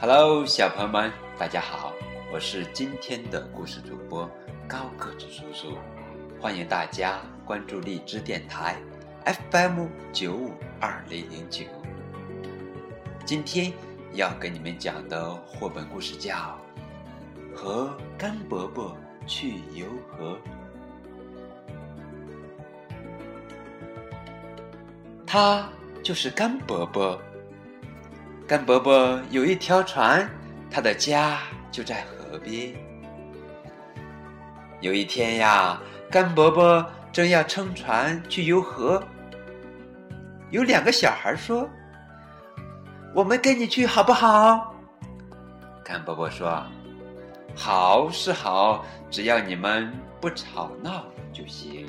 [0.00, 1.92] Hello，小朋友们，大家好，
[2.32, 4.30] 我是今天的故事主播
[4.68, 5.76] 高个子叔叔，
[6.40, 8.76] 欢迎大家关注荔枝电台
[9.50, 11.64] FM 九五二零零九。
[13.26, 13.72] 今天
[14.12, 16.56] 要给你们讲的绘本故事叫
[17.56, 19.84] 《和甘伯伯去游
[20.16, 20.36] 河》，
[25.26, 25.68] 他
[26.04, 27.20] 就是甘伯伯。
[28.48, 30.26] 甘伯伯有一条船，
[30.70, 32.74] 他的家就在河边。
[34.80, 35.78] 有一天呀，
[36.10, 39.04] 甘伯伯正要乘船去游河，
[40.48, 41.68] 有两个小孩说
[43.14, 44.74] ：“我们跟你去好不好？”
[45.84, 46.64] 甘伯伯说
[47.54, 51.04] ：“好是好，只要你们不吵闹
[51.34, 51.86] 就行。”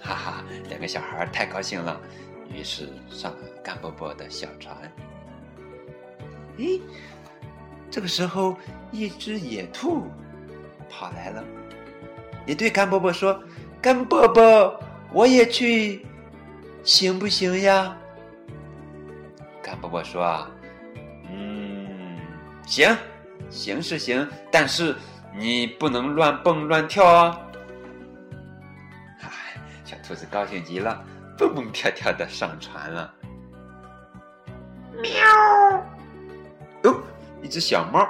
[0.00, 2.00] 哈哈，两个小孩太高兴了。
[2.52, 4.76] 于是上了甘伯伯的小船。
[6.56, 6.80] 咦，
[7.90, 8.56] 这个时候
[8.90, 10.06] 一只野兔
[10.90, 11.44] 跑来了，
[12.46, 13.40] 也对甘伯伯说
[13.80, 14.80] ：“甘伯伯，
[15.12, 16.04] 我也去，
[16.82, 17.96] 行不行呀？”
[19.62, 20.50] 甘伯伯说：“啊，
[21.30, 22.18] 嗯，
[22.66, 22.96] 行，
[23.50, 24.96] 行是行，但是
[25.36, 27.40] 你不能乱蹦乱跳啊！”
[29.20, 29.30] 哈，
[29.84, 31.04] 小兔子高兴极了。
[31.38, 33.14] 蹦蹦跳跳的上船了。
[35.00, 35.08] 喵！
[36.82, 37.00] 哦，
[37.40, 38.06] 一只小猫。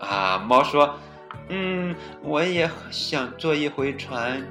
[0.00, 0.98] 啊，猫说
[1.48, 4.44] ：“嗯，我也想坐一回船。”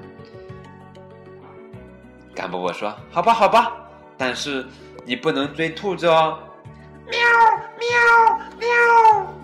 [2.33, 3.73] 甘伯伯说：“好吧，好吧，
[4.17, 4.65] 但是
[5.03, 6.39] 你不能追兔子哦。”
[7.09, 7.19] 喵
[7.77, 7.89] 喵
[8.57, 8.67] 喵！
[8.67, 9.38] 哎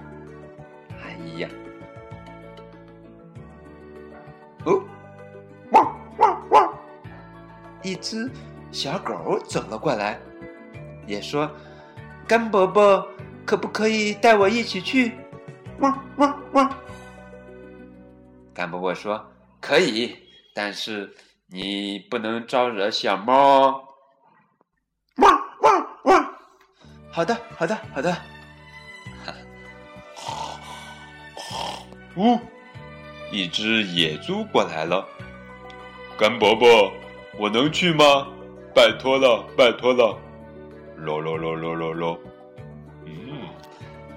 [7.86, 8.32] 一只
[8.72, 10.20] 小狗走了过来，
[11.06, 11.48] 也说
[12.28, 13.08] ：“甘伯伯，
[13.46, 15.14] 可不可以带我一起去？”
[15.82, 16.78] 汪汪汪！
[18.56, 19.24] 甘伯伯说
[19.62, 20.18] ：“可以，
[20.56, 21.14] 但是
[21.46, 23.88] 你不能招惹小猫。”
[25.22, 26.34] 汪汪汪！
[27.12, 28.12] 好的，好的，好的。
[30.16, 30.60] 哈，
[32.18, 32.40] 呜！
[33.32, 35.08] 一只野猪过来了，
[36.18, 36.92] 甘伯伯。
[37.38, 38.28] 我能去吗？
[38.74, 40.18] 拜托了，拜托了！
[40.98, 42.20] 咯咯咯咯咯咯。
[43.06, 43.48] 嗯，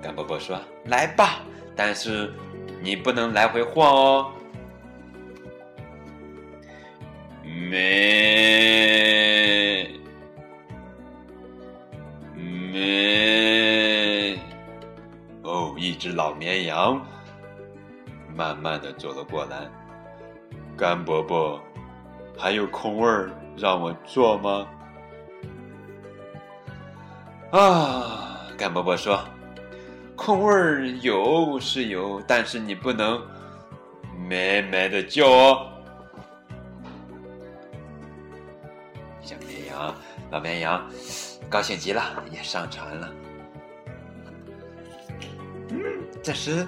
[0.03, 1.41] 甘伯伯说：“来吧，
[1.77, 2.33] 但是
[2.83, 4.33] 你不能来回晃哦。”
[7.45, 7.71] 咩
[12.35, 14.37] 咩。
[15.43, 17.01] 哦，一只老绵羊
[18.35, 19.71] 慢慢的走了过来，
[20.77, 21.63] 甘伯伯。
[22.39, 24.69] 还有空位儿让我坐吗？
[27.51, 29.19] 啊，甘伯伯说
[30.15, 33.21] ：“空位儿有是有，但是你不能
[34.29, 35.73] 咩咩的叫哦。”
[39.21, 39.95] 小绵羊、
[40.31, 40.89] 老绵羊
[41.51, 43.13] 高兴极了，也上船了。
[46.23, 46.67] 这时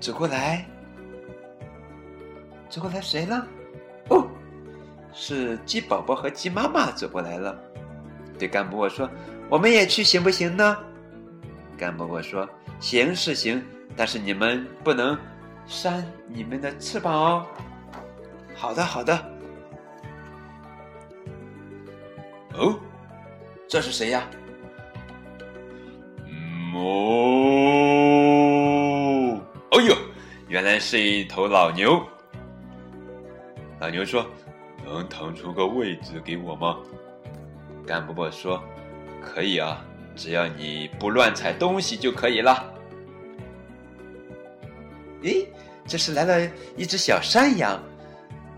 [0.00, 0.66] 走过来，
[2.68, 3.46] 走过来谁了？
[5.12, 7.58] 是鸡宝宝和鸡妈妈走过来了，
[8.38, 9.10] 对甘伯伯说
[9.50, 10.76] ：“我们也去行不行呢？”
[11.76, 12.48] 甘伯伯说
[12.80, 13.62] ：“行是行，
[13.96, 15.18] 但是你们不能
[15.66, 17.46] 扇你们的翅膀哦。”
[18.54, 19.18] 好的，好的。
[22.54, 22.78] 哦，
[23.68, 24.24] 这是谁呀？
[26.74, 26.80] 哦，
[29.72, 29.94] 哎呦，
[30.48, 32.00] 原来是一头老牛。
[33.80, 34.24] 老牛说。
[34.92, 36.76] 能腾出个位置给我吗？
[37.86, 38.60] 甘伯伯说
[39.22, 39.84] ：“可以啊，
[40.16, 42.74] 只要你不乱踩东西就可以了。”
[45.22, 45.46] 咦，
[45.86, 47.80] 这是来了一只小山羊。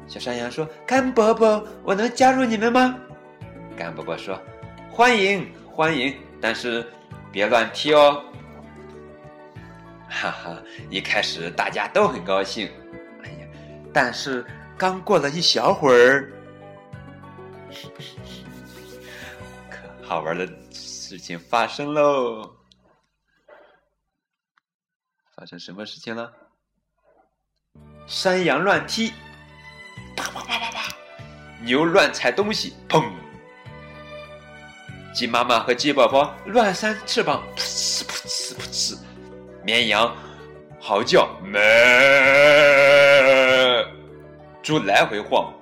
[0.06, 2.98] 小山羊说：“甘伯伯，我能加入你们吗？”
[3.76, 4.40] 甘伯伯说
[4.90, 6.86] ：“欢迎，欢迎，但是
[7.30, 8.24] 别乱踢哦。”
[10.08, 10.56] 哈哈，
[10.88, 12.70] 一开始大家都很高兴。
[13.22, 13.46] 哎呀，
[13.92, 14.46] 但是。
[14.76, 16.32] 刚过了一小会儿，
[19.70, 22.56] 可好玩的事情发生喽！
[25.36, 26.32] 发生什么事情了？
[28.06, 29.12] 山羊乱踢，
[30.16, 30.94] 啪啪啪啪啪；
[31.60, 33.08] 牛乱踩东西，砰！
[35.14, 38.98] 鸡妈妈和鸡宝宝乱扇翅膀，噗呲噗呲噗呲；
[39.62, 40.16] 绵羊
[40.80, 41.60] 嚎叫，咩。
[44.62, 45.52] 猪来回晃，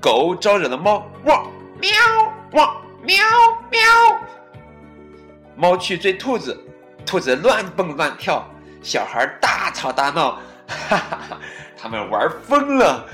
[0.00, 1.50] 狗招惹了猫，汪
[1.80, 1.90] 喵
[2.52, 3.16] 汪喵
[3.70, 3.80] 喵，
[5.56, 6.56] 猫去追兔子，
[7.04, 8.46] 兔子乱蹦乱跳，
[8.82, 10.38] 小孩大吵大闹，
[10.68, 11.38] 哈哈哈，
[11.76, 13.04] 他们玩疯了。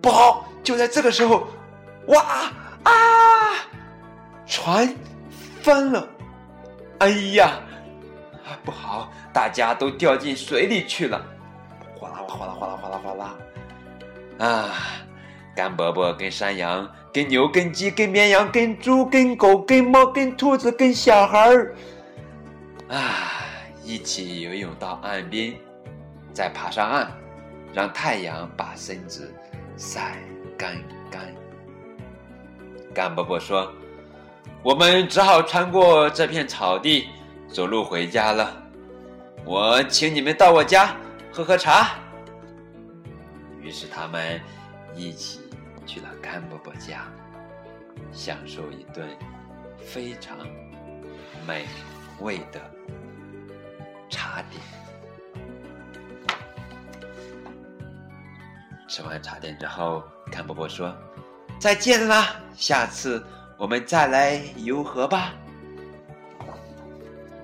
[0.00, 0.46] 不好！
[0.62, 1.48] 就在这个时候，
[2.06, 2.22] 哇
[2.84, 2.92] 啊！
[4.46, 4.94] 船
[5.60, 6.08] 翻了！
[7.00, 7.58] 哎呀，
[8.64, 9.10] 不好！
[9.32, 11.20] 大家都掉进水里去了，
[11.98, 13.34] 哗啦哗啦哗啦哗啦哗啦！
[14.38, 14.72] 啊，
[15.56, 21.74] 干伯伯跟山羊、跟牛、跟鸡、跟绵羊、跟猪、跟狗、跟猫、跟兔子、跟小孩儿，
[22.88, 23.42] 啊，
[23.82, 25.54] 一起游泳到岸边，
[26.32, 27.10] 再爬上岸，
[27.72, 29.34] 让太阳把身子
[29.76, 30.16] 晒
[30.56, 30.76] 干
[31.10, 31.20] 干。
[32.94, 33.72] 干伯伯说
[34.62, 37.08] ：“我们只好穿过这片草地，
[37.48, 38.56] 走路回家了。
[39.44, 40.94] 我请你们到我家
[41.32, 41.90] 喝喝茶。”
[43.68, 44.40] 于是他们
[44.96, 45.40] 一起
[45.84, 47.04] 去了甘伯伯家，
[48.10, 49.06] 享受一顿
[49.76, 50.38] 非常
[51.46, 51.66] 美
[52.18, 52.58] 味的
[54.08, 54.62] 茶点。
[58.88, 60.96] 吃完茶点之后，甘伯伯说
[61.60, 63.22] ：“再见啦，下次
[63.58, 65.34] 我们再来游河吧。”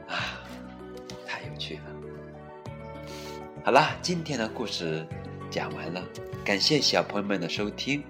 [0.09, 0.41] 啊，
[1.27, 1.83] 太有趣了！
[3.63, 5.07] 好啦，今天的故事。
[5.55, 6.03] 讲完了，
[6.45, 8.03] 感谢小朋友们的收听。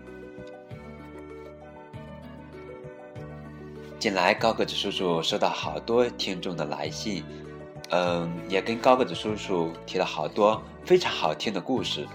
[3.99, 7.23] 近来高个子叔叔收到好多听众的来信，
[7.91, 12.09] 嗯，也跟高个子叔叔提了好多非常好听的故事。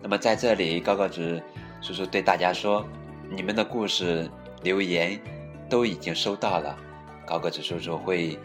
[0.00, 1.42] 那么在这里，高个子
[1.82, 2.86] 叔叔对大家说，
[3.28, 4.30] 你们的故事
[4.62, 5.20] 留言
[5.68, 6.78] 都已经收到了，
[7.26, 8.38] 高个子叔叔会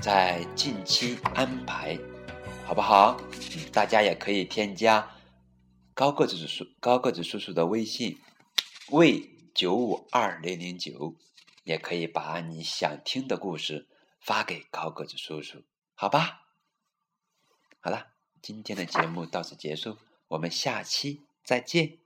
[0.00, 1.98] 在近期安排，
[2.64, 3.18] 好不好？
[3.70, 5.06] 大家也可以添加。
[5.94, 8.18] 高个子叔高个子叔叔的微信
[8.90, 11.14] 为九五二零零九，
[11.62, 13.86] 也可以把你想听的故事
[14.20, 15.62] 发给高个子叔叔，
[15.94, 16.48] 好吧？
[17.78, 18.08] 好了，
[18.42, 19.96] 今天的节目到此结束，
[20.26, 22.03] 我们下期再见。